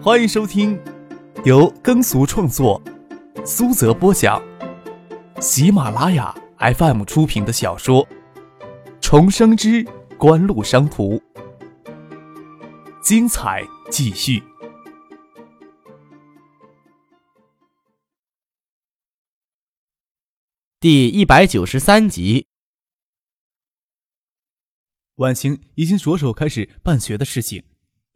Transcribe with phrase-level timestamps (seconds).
[0.00, 0.80] 欢迎收听
[1.44, 2.80] 由耕俗创作、
[3.44, 4.40] 苏泽播讲、
[5.40, 8.06] 喜马拉雅 FM 出品的小说
[9.00, 9.84] 《重生之
[10.16, 11.16] 官路商途》，
[13.02, 14.40] 精彩继续，
[20.78, 22.46] 第一百九十三集。
[25.16, 27.64] 晚晴已经着手开始办学的事情。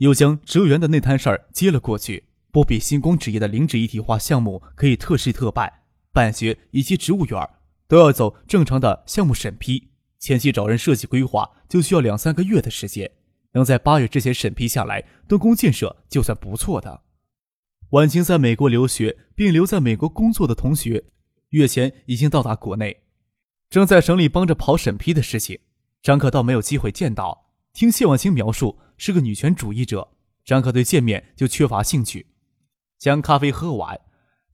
[0.02, 2.24] 又将植物园的那摊事儿接了过去。
[2.50, 5.72] 波比星光纸业的零脂一体化项目可以特事特办，
[6.12, 7.48] 办学以及植物园
[7.86, 9.90] 都要走正常的项目审批。
[10.18, 13.08] 前期找人设计规划就需要两三个月的时间，
[13.52, 17.02] 能在八月之前审批下来，动工建设就算不错的。
[17.90, 21.04] 婉清在美国留学并留在美国工作的同学，
[21.50, 23.04] 月前已经到达国内，
[23.70, 25.60] 正在省里帮着跑审批的事情。
[26.02, 28.80] 张可倒没有机会见到，听谢婉清描述。
[29.04, 30.12] 是个女权主义者，
[30.44, 32.28] 张克对见面就缺乏兴趣。
[33.00, 34.00] 将咖啡喝完，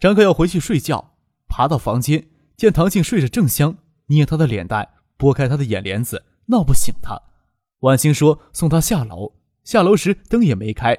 [0.01, 1.19] 张克要回去睡觉，
[1.51, 7.21] 爬到房间，见唐静睡着正香，捏她的脸蛋，拨开她的眼帘子，闹不醒她。
[7.81, 10.97] 婉清说送她下楼，下楼时灯也没开，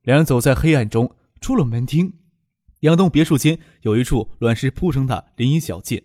[0.00, 2.14] 两人走在黑暗中，出了门厅。
[2.80, 6.02] 两栋别墅间有一处卵石铺成的林荫小径。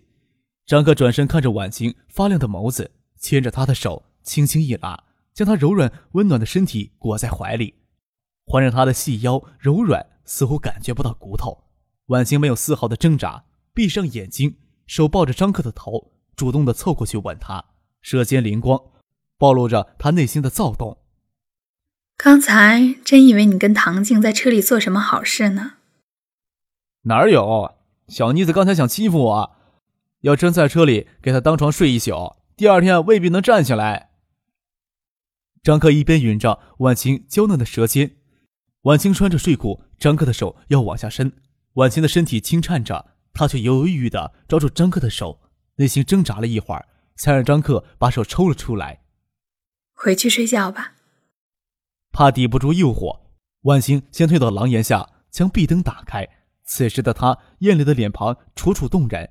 [0.66, 5.03] 张克转身看着婉清发亮的眸子，牵着她的手，轻轻一拉。
[5.34, 7.74] 将她柔软温暖的身体裹在怀里，
[8.46, 11.64] 环着她的细腰柔软，似乎感觉不到骨头。
[12.06, 17.64] 婉晴没有丝毫的挣扎，闭上眼睛，手抱着张克的头，主动的凑过去吻他，
[18.00, 18.80] 舌尖灵光，
[19.38, 20.98] 暴露着他内心的躁动。
[22.16, 25.72] 刚才真以为你跟唐静在车里做什么好事呢？
[27.02, 27.74] 哪有，
[28.06, 29.56] 小妮子刚才想欺负我，
[30.20, 34.10] 要真在车里给她当床睡一宿，第二天未必能站起来。
[35.64, 38.18] 张克一边吮着婉晴娇嫩的舌尖，
[38.82, 41.32] 婉晴穿着睡裤，张克的手要往下伸，
[41.72, 45.40] 婉晴的身体轻颤着，她却犹犹豫豫地抓住张克的手，
[45.76, 49.04] 内心挣扎了一会儿，才让张克把手抽了出来。
[49.94, 50.92] 回去睡觉吧。
[52.12, 53.20] 怕抵不住诱惑，
[53.62, 56.28] 婉晴先退到廊檐下，将壁灯打开。
[56.66, 59.30] 此时的她艳丽的脸庞楚楚动人，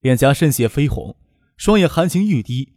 [0.00, 1.16] 脸颊渗血绯红，
[1.56, 2.74] 双眼含情欲滴，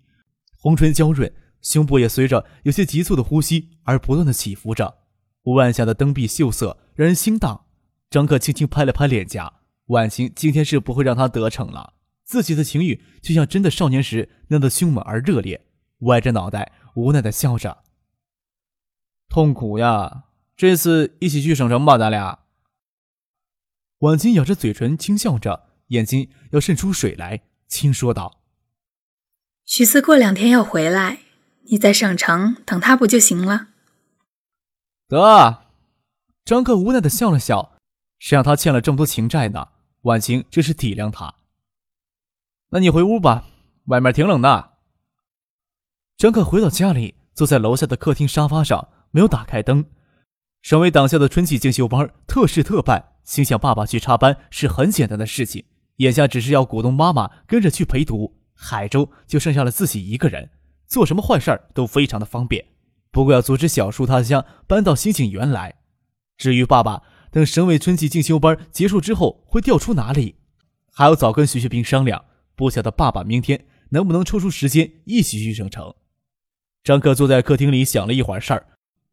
[0.60, 1.34] 红唇娇润。
[1.64, 5.00] 胸部也随着有些急促的呼吸而不断的起伏着，
[5.46, 7.66] 屋檐下的灯壁秀色让人心荡。
[8.12, 11.96] 张克轻轻拍了拍脸颊，婉晴今天是不会让他得逞了。
[12.24, 15.66] 自己的情欲就像真的少年时那样的凶猛而热烈，
[16.02, 17.84] 歪着脑袋无奈的笑着。
[19.30, 20.26] 痛苦呀，
[20.56, 22.40] 这次一起去省城吧，咱俩。
[24.00, 28.42] 婉晴咬着嘴唇轻笑着，眼睛要渗出水来，轻说道
[29.66, 31.20] ：“许四过两天要回来。”
[31.70, 33.68] 你在省城等他不就行了？
[35.08, 35.66] 得，
[36.44, 37.78] 张克无奈的笑了笑，
[38.20, 39.70] 谁让他欠了这么多情债呢？
[40.02, 41.36] 婉晴真是体谅他。
[42.70, 43.46] 那你回屋吧，
[43.86, 44.72] 外面挺冷的。
[46.18, 49.86] 张克回到家里，坐在楼下的客厅沙发上，没有打开灯。
[50.62, 55.66] 省委党校的春季进修班特事特办，心想爸爸去插班是很简单的事情，
[55.98, 58.40] 眼下只是要鼓动妈妈跟着去陪读。
[58.54, 60.50] 海州就剩下了自己一个人。
[60.94, 62.64] 做什么坏事儿都非常的方便，
[63.10, 65.74] 不过要阻止小叔他乡搬到新景园来。
[66.38, 70.36] 至于爸爸，等省委春季进修班结束之后会调出哪里，
[70.92, 72.26] 还要早跟徐学平商量。
[72.56, 75.96] 不晓得爸爸明天能不能抽出时间一起去省城。
[76.84, 78.68] 张克坐在客厅里想了一会儿事儿，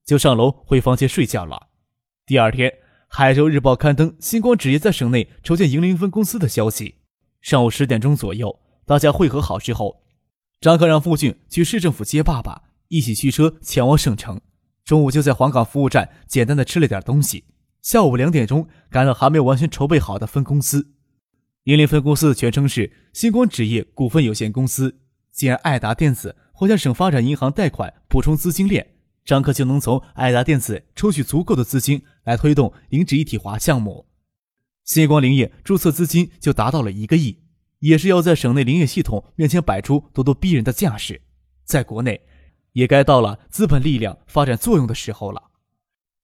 [0.05, 1.69] 就上楼回房间睡觉了。
[2.27, 2.69] 第二天，
[3.09, 6.97] 《海州日报》刊登星光纸业在省内筹建银林分公司的消息。
[7.41, 10.03] 上午十点钟左右，大家汇合好之后。
[10.61, 14.39] 张克让傅俊去市政府接爸爸，一起驱车前往省城。
[14.85, 17.45] 中午就在黄岗服务站简单的吃了点东西。
[17.81, 20.93] 下午两点钟赶到还没有完全筹备好的分公司。
[21.65, 25.01] 银联分公司的全称是星光纸业股份有限公司。
[25.33, 34.05] 既然爱达电子会向省发展银行贷款补充资金链，张克就能从爱达电子抽取足够的资金来推动银纸一体化项目。
[34.85, 37.39] 星光林业注册资金就达到了一个亿。
[37.81, 41.21] 也是要在省内林业系统面前摆出咄咄逼人的架势，
[41.65, 42.23] 在国内，
[42.73, 45.51] 也该到了资本力量发展作用的时候了。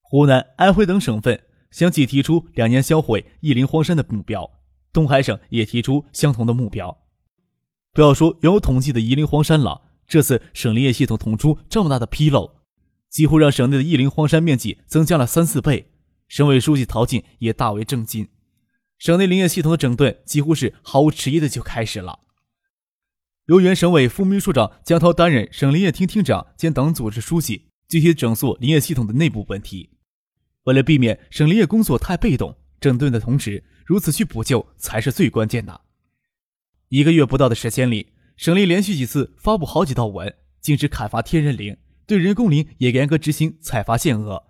[0.01, 4.51] 湖南、安徽等省份相继提出两年销毁一林荒山的目标，
[4.93, 6.97] 东海省也提出相同的目标。
[7.93, 12.57] 不要说原有统计的一林荒山了，这次省林业系统捅出这么大的纰漏，
[13.09, 15.91] 几乎让省内的一林荒山面积增加了三四倍。
[16.29, 18.29] 省委书记陶静也大为震惊。
[18.99, 22.21] 省内林业系统的整顿几乎是毫无迟疑的就开始了。
[23.47, 29.91] 由原省委副秘书长江涛担任省林业厅厅长兼党组织书记，具体整肃林业系统的内部问题。
[30.65, 35.83] 为了避免省林业工作太被动，整顿的同时如此去补救才是最关键的。
[36.89, 41.77] 一个月不到的时间里，省林连续几次发布好几道文，禁止砍伐天然林，
[42.07, 44.45] 对人工林也严格执行采伐限额，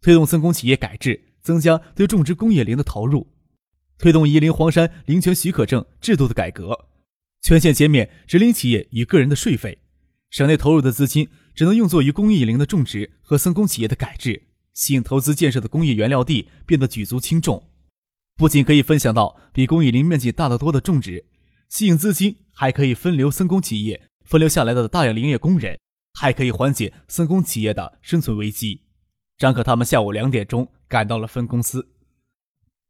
[0.00, 3.32] 推动森工企业改制，增加对种植工业林的投入，
[3.98, 6.86] 推动夷陵黄山林权许可证制度的改革，
[7.42, 9.78] 全线减免植林企业与个人的税费，
[10.30, 14.42] 省内投入的资金只能用作于公益林的种植和森工企业的改制。
[14.74, 17.70] 吸引投资建设的工业原料地变得举足轻重，
[18.36, 21.24] 不仅可以分享到比公益林面积大得多的种植，
[21.70, 25.78] 吸引资金，还可以分流森工企业分流下来的大量林业工人，
[26.12, 28.82] 还可以缓解森工企业的生存危机。
[29.38, 31.88] 张可他们下午两点钟赶到了分公司，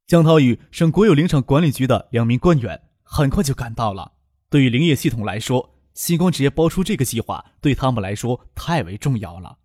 [0.07, 4.13] 江涛与省国有林场管理局的两名官员很快就赶到了。
[4.49, 9.59] 对于林业系统来说，星光职业包出这个计划对他们来说太为重要了。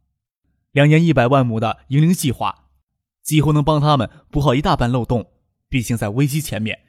[0.71, 2.69] 两年一百万亩的营林计划，
[3.21, 5.31] 几乎能帮他们补好一大半漏洞。
[5.69, 6.79] 毕竟在危机前面，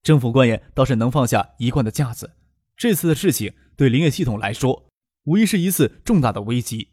[0.00, 2.34] 政府官员倒是能放下一贯的架子。
[2.76, 4.86] 这次的事情对林业系统来说，
[5.24, 6.90] 无疑是一次重大的危机。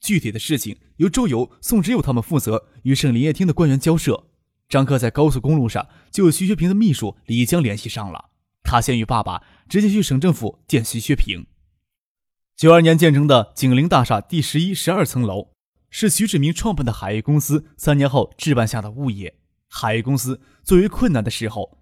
[0.00, 4.24] 具体的事情由周游、宋之佑他们负责与省林业厅的官员交涉。
[4.74, 8.30] 张克在高速公路上就与徐学平的秘书李江联系上了。
[8.64, 11.46] 他先与爸爸直接去省政府见徐学平。
[12.56, 15.52] 九二年建成的景陵大厦第十一、十二层楼。
[15.90, 19.36] 是徐志明创办的海业公司三年后置办下的物业。
[19.68, 21.78] 海业公司最为困难的时候，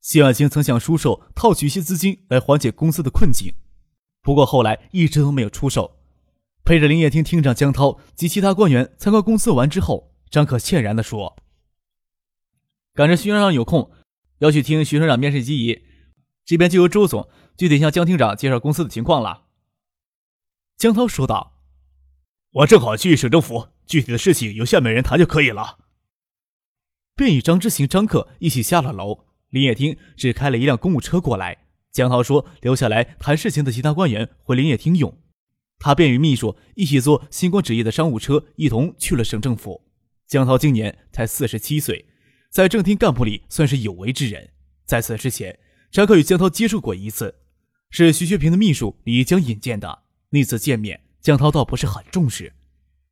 [0.00, 3.52] 谢万清曾向出售套取一些资金来缓解公司的困境，
[4.22, 5.96] 不过后来一直都没有出售。
[6.64, 11.34] 陪着林业厅厅长江涛及其他官员参观公司完之后，张可歉然地说
[12.98, 13.92] ：“赶着徐省长有空
[14.38, 15.84] 要去听徐省长面试机宜，
[16.44, 19.44] 这边就由周总具体向江厅长介绍公司的情况了。”
[20.76, 21.54] 江涛说道。
[22.50, 25.78] 我正好去省政府，具体的事情由下面人谈就可以了。
[27.14, 29.26] 便与张之行、张克一起下了楼。
[29.50, 31.66] 林业厅只开了一辆公务车过来。
[31.92, 35.16] 江涛说：“留下来谈事情的其他官员回林业厅用。”
[35.78, 39.88] 他便与秘书一起坐星光纸业的商务车，一同去了省政府。
[40.26, 42.08] 江涛今年才四十七岁，
[42.50, 44.50] 在正厅干部里算是有为之人。
[44.84, 45.58] 在此之前，
[45.90, 47.34] 张克与江涛接触过一次，
[47.90, 50.04] 是徐学平的秘书李江引荐的。
[50.30, 51.00] 那次见面。
[51.20, 52.54] 江涛倒不是很重视，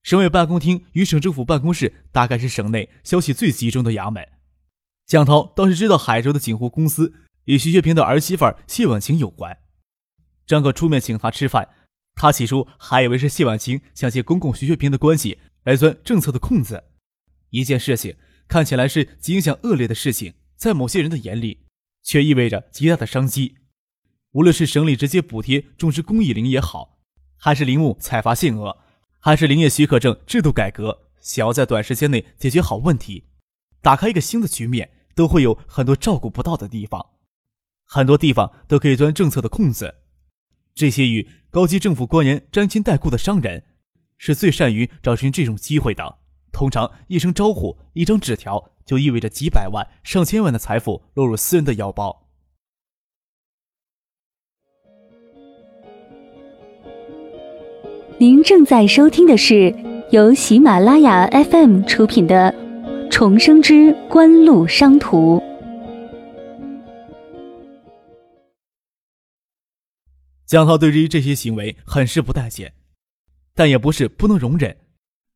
[0.03, 4.27] 省委办公厅与省政府办公室大概是省内消息最集中的衙门。
[5.05, 7.13] 江涛倒是知道海州的锦湖公司
[7.45, 9.59] 与徐学平的儿媳妇谢婉晴有关。
[10.47, 11.69] 张可出面请他吃饭，
[12.15, 16.85] 他起初还以为是谢婉晴想借公公徐学平的关系来钻政策的空子。
[17.51, 18.17] 一件事情
[18.49, 21.67] 看起来是极影响恶劣的事情，在某些人的眼里，
[22.03, 23.57] 却意味着极大的商机。
[24.33, 26.99] 无论是省里直接补贴种植公益林也好。
[27.39, 28.79] 还是林木采伐限额，
[29.21, 33.25] 还是林业许可证制度改革，想要在短时间内解决好问题，
[33.83, 37.11] 打开一个新的局面，都会有很多照顾不到的地方，
[37.85, 39.97] 很多地方都可以钻政策的空子。
[40.75, 43.65] 这些与高级政府官员沾亲带故的商人，
[44.17, 46.19] 是最善于找寻这种机会的。
[46.57, 52.23] 通常一声招呼，一张纸条，就意味着几百万、上千万的财富落入私人的腰包。
[58.17, 59.71] 您正在收听的是
[60.11, 62.51] 由喜马拉雅 FM 出品的
[63.11, 65.37] 《重生之官路商途》。
[70.47, 72.73] 江涛对于这些行为很是不待见，
[73.55, 74.75] 但也不是不能容忍。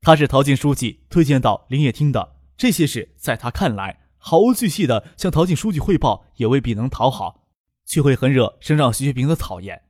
[0.03, 7.47] 他是陶静书记推荐到林业厅的，这些事在他看来毫无巨细的向陶静书记汇报，也未必能讨好，
[7.85, 9.83] 却会很惹省长徐学平的讨厌。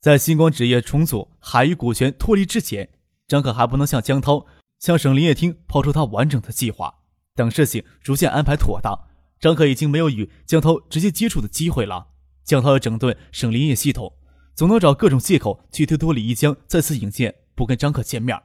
[0.00, 2.90] 在星光纸业重组、海域股权脱离之前，
[3.26, 4.46] 张可还不能向江涛、
[4.78, 6.94] 向省林业厅抛出他完整的计划。
[7.34, 9.08] 等事情逐渐安排妥当，
[9.40, 12.08] 张可已经没有与江涛直接接触的机会了。
[12.44, 14.12] 江涛要整顿省林业系统，
[14.54, 18.38] 总能找各种借口去推脱李一江再次引荐，不跟张可见面。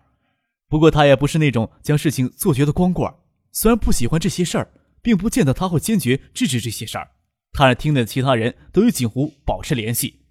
[0.73, 3.13] 不过他也不是那种将事情做绝的光棍，
[3.51, 7.11] 虽然不喜欢这些事儿，并不见得他会坚决制止这些事儿。
[7.51, 10.21] 他让厅内的其他人都与锦湖保持联系。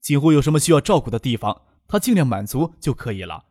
[0.00, 3.44] 锦湖有什么需要照顾的地方，他尽量满足就可以了，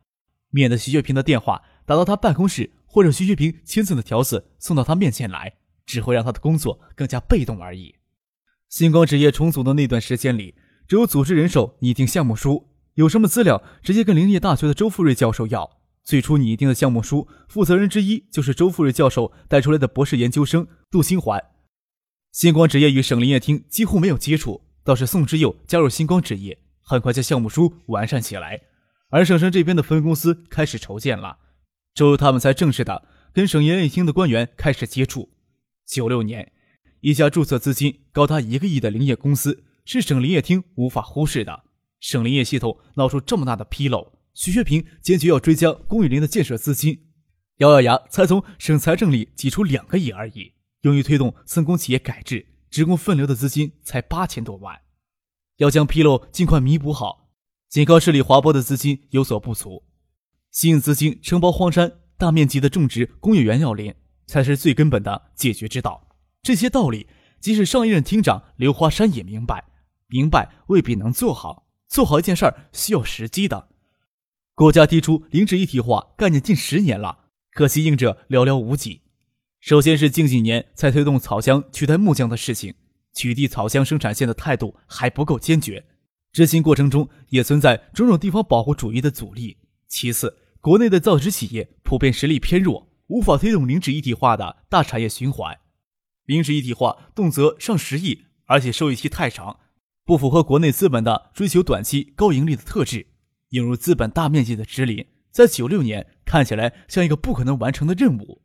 [0.50, 5.54] 免得徐学平的电话打到他办公室，或者徐学平亲自的条子送到他面前来，
[5.86, 7.94] 只会让他的工作更加被动而已。
[8.68, 10.56] 星光职业重组的那段时间里，
[10.88, 15.78] 只有组织人手、拟定项目书，有什么资料直接跟林业大学的周富瑞教授要。
[16.02, 21.42] 最初拟定的项目书负责人之一就是周富瑞教授带出来的博士研究生杜新环。
[22.32, 24.62] 星光纸业与省林业厅几乎没有接触。
[24.82, 28.62] 倒是宋之佑加入星光纸业，很快将项目书完善起来，
[29.10, 31.38] 而省城这边的分公司开始筹建了。
[31.94, 35.28] 周游他们才正式的跟省营业厅的官员开始接触。
[35.86, 36.50] 九六年，
[37.00, 41.64] 一家注册资金高达一个亿的林业公司是省林业厅无法忽视的。
[42.00, 47.08] 省林业系统闹出这么大的纰漏，徐学平坚决要追加龚玉林的建设资金，
[47.58, 54.80] 咬咬牙才从省财政里挤出两个亿而已，用于推动森工企业改制、职工分流的资金才八千多万，
[55.58, 57.28] 要将纰漏尽快弥补好。
[57.68, 59.84] 仅靠市里划拨的资金有所不足，
[60.50, 63.94] 吸引资金承包荒山，大面积的种植工业园要林，
[64.26, 66.08] 才是最根本的解决之道。
[66.42, 67.06] 这些道理，
[67.42, 69.66] 即使上一任厅长刘华山也明白，
[70.06, 71.66] 明白未必能做好。
[71.88, 73.68] 做好一件事儿需要时机的。
[74.60, 79.00] 国家提出林纸一体化概念近十年了，可惜应者寥寥无几。
[79.58, 82.74] 首先是近几年才推动草浆取代木浆的事情，
[83.14, 85.86] 取缔草浆生产线的态度还不够坚决，
[86.30, 89.56] 执行过程中也存在种种地方保护主义的阻力。
[89.88, 95.58] 其次，国内的造纸企业普遍实力偏弱，无法推动林纸一体化的大产业循环。
[96.26, 99.60] 林纸一体化动辄上十亿，而且收益期太长。
[100.04, 103.06] 不符合国内资本的追求短期高盈利的特质，
[103.50, 108.42] 引入资本大面积的植林，在九六年看起来像一个不可能完成的任务。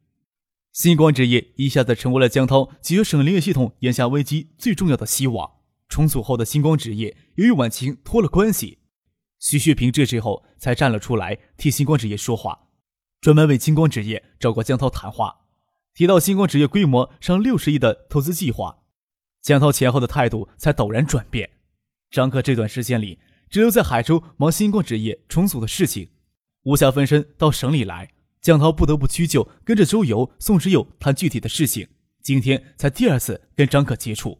[0.71, 5.51] 星光纸业一下子成为了江涛解决省林业系统眼下危机最重要的希望。
[5.87, 8.79] 重组后的星光纸业由于晚晴托了关系，
[9.39, 12.67] 徐旭平这时候才站了出来替星光纸业说话，
[13.21, 15.45] 专门为星光纸业找过江涛谈话，
[15.93, 18.79] 提到星光纸业规模上六十亿的投资计划，
[19.41, 21.51] 江涛前后的态度才陡然转变。
[22.09, 26.09] 张克这段时间里只留在海州忙星光职业重组的事情，
[26.63, 28.11] 无暇分身到省里来。
[28.41, 31.87] 江涛不得不屈就，跟着周游、宋之友谈具体的事情。
[32.21, 34.39] 今天才第二次跟张克接触，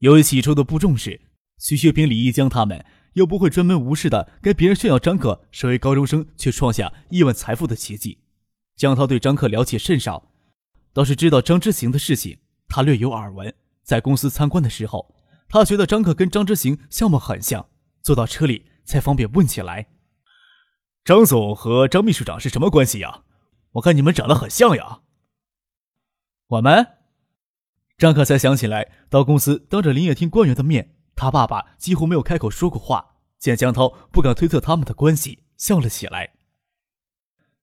[0.00, 1.20] 由于起初的不重视，
[1.58, 8.18] 徐学平、李一江他们又不会专门无视的跟别人炫耀张克身为高中生却创下亿万财富的奇迹。
[8.76, 10.30] 江涛对张克了解甚少，
[10.92, 13.54] 倒是知道张之行的事情，他略有耳闻。
[13.82, 15.14] 在公司参观的时候。
[15.48, 17.64] 他觉得张克跟张之行相貌很像，
[18.06, 19.88] 坐到车里才方便问起来
[21.04, 23.24] ：“张总和张秘书长是什么关系呀？
[23.72, 25.00] 我看你们长得很像呀。”
[26.46, 26.86] 我们，
[27.98, 33.16] 张克才想起来，到公司当着林业厅官员的面，他爸爸几乎没有开口说过话。
[33.40, 36.34] 见江涛不敢推测他们的关系，笑了起来。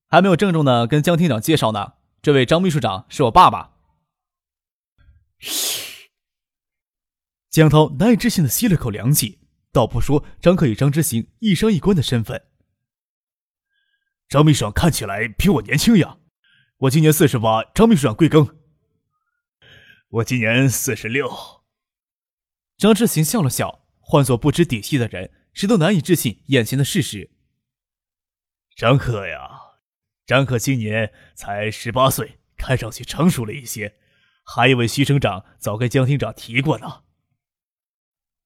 [0.10, 3.78] 还没有郑重的跟江厅长介绍呢，这位张秘书长是我爸爸。
[5.40, 6.10] 嘘
[7.50, 9.40] 江涛难以置信的吸了口凉气，
[9.74, 12.46] 倒不说张克与张之行一商一官的身份。
[14.30, 16.20] 张秘书长看起来比我年轻呀，
[16.78, 18.56] 我今年四十八，张秘书长贵庚？
[20.10, 21.28] 我今年四十六。
[22.78, 27.32] 张之行笑了笑，换做不知底细的人，谁都难以置信眼前的事实。
[28.76, 29.50] 张克呀，
[30.28, 33.96] 张克今年才十八岁，看上去成熟了一些，
[34.46, 37.04] 还以为徐省长早跟江厅长提过呢。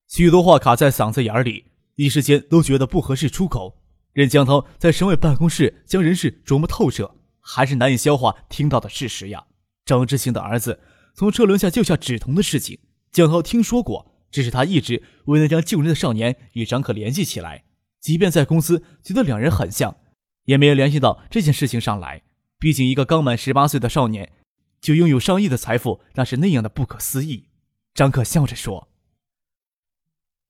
[0.08, 3.82] 许多话卡在嗓子眼里，一时间都觉得不合适出口。
[4.14, 9.46] 任江涛在省委办公室将人事琢磨透彻，还是难以消化听到的事实呀。
[9.86, 10.80] 张之行的儿子
[11.14, 12.80] 从车轮下救下纸童的事情，
[13.12, 17.66] 江涛听说过，只是他一直未能将救人的少年与张可联系起来。
[18.00, 19.98] 即便在公司觉得两人很像，
[20.46, 22.24] 也没有联系到这件事情上来。
[22.58, 24.32] 毕竟一个刚满十八岁的少年，
[24.80, 27.50] 就拥有上亿的财富，那是那样的不可思议。
[27.94, 28.88] 张可笑着说。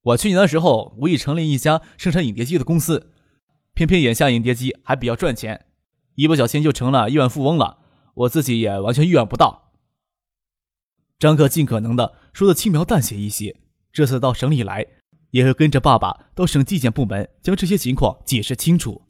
[0.07, 3.11] 我去年的时候无意成立一家生产影碟机的公司，
[3.73, 5.65] 偏偏眼下影碟机还比较赚钱，
[6.15, 7.79] 一不小心就成了亿万富翁了。
[8.13, 9.73] 我自己也完全预料不到。
[11.19, 13.59] 张克尽可能的说的轻描淡写一些，
[13.91, 14.85] 这次到省里来，
[15.31, 19.01] 也会跟着爸爸到省纪检部门将这些情况解释清楚。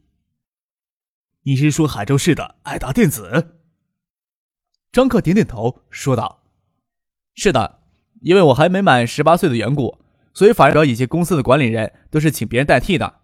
[1.44, 3.60] 你是说海州市的爱达电子？
[4.92, 6.42] 张克点点头说道
[7.36, 7.82] ：“是的，
[8.22, 10.00] 因为我还没满十八岁的缘故。”
[10.38, 13.22] 所以，法人以及公司的管理人都是请别人代替的。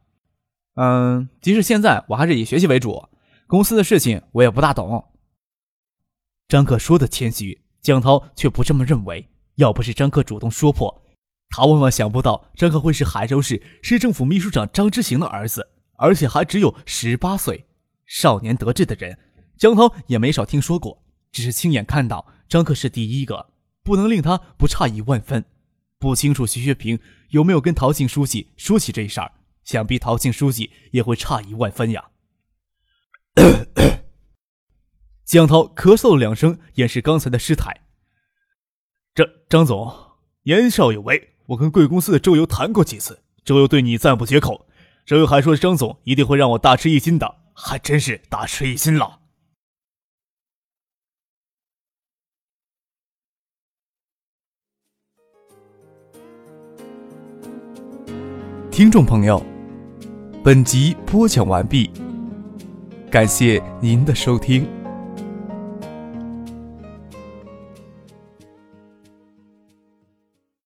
[0.74, 3.08] 嗯，即使现在我还是以学习为主，
[3.46, 5.12] 公司的事情我也不大懂。
[6.48, 9.30] 张克说的谦虚，江涛却不这么认为。
[9.58, 11.04] 要不是张克主动说破，
[11.50, 15.68] 他万万想不到张克会是海州市市政府秘书长张之行的儿子，
[15.98, 17.68] 而且还只有十八岁，
[18.08, 19.16] 少年得志的人，
[19.56, 21.04] 江涛也没少听说过。
[21.32, 23.52] 只是亲眼看到张克是第一个，
[23.84, 25.46] 不能令他不诧异万分。
[26.04, 29.32] 不清楚徐学平有没有跟陶庆书记说起这事儿，
[29.64, 32.10] 想必陶庆书记也会诧异万分呀。
[35.24, 37.86] 江涛咳嗽了两声，掩饰刚才的失态。
[39.16, 39.90] 张张总
[40.44, 44.68] 年少有为，我跟贵公司的周游谈过几次，周游对你赞不绝口，
[45.06, 49.22] 周游还说张总一定会让我大吃一惊的，还真是大吃一惊了。
[58.74, 59.40] 听众朋友，
[60.44, 61.92] 本集播讲完毕，
[63.12, 64.68] 感谢您的收听。